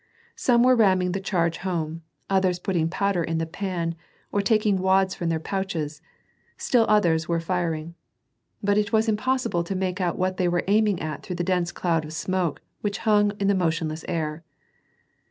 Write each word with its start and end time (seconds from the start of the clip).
Some 0.35 0.63
were 0.63 0.75
ramming 0.75 1.11
the 1.11 1.19
charge 1.21 1.57
home, 1.57 2.01
others 2.27 2.57
putting 2.57 2.89
powder 2.89 3.23
in 3.23 3.37
the 3.37 3.45
pan, 3.45 3.93
or 4.31 4.41
taking 4.41 4.79
wads 4.79 5.13
from 5.13 5.29
their 5.29 5.39
pouches; 5.39 6.01
still 6.57 6.87
others 6.89 7.27
were 7.27 7.39
firing. 7.39 7.93
But 8.63 8.79
it 8.79 8.91
was 8.91 9.07
impossible 9.07 9.63
to 9.63 9.75
make 9.75 10.01
out 10.01 10.17
what 10.17 10.37
they 10.37 10.47
were 10.47 10.63
aiming 10.67 10.99
at 11.03 11.21
tlirough 11.21 11.37
the 11.37 11.43
dense 11.43 11.71
cloud 11.71 12.03
of 12.03 12.13
smoke 12.13 12.63
which 12.81 12.97
hung 13.05 13.33
in 13.39 13.47
the 13.47 13.53
motionless 13.53 14.03
air. 14.07 14.43